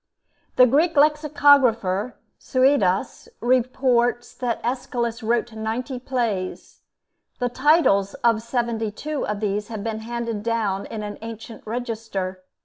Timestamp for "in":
10.87-11.03